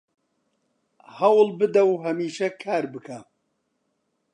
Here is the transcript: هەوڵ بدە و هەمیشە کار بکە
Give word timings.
هەوڵ 1.17 1.47
بدە 1.59 1.83
و 1.87 1.93
هەمیشە 2.05 2.47
کار 2.61 2.83
بکە 2.93 3.19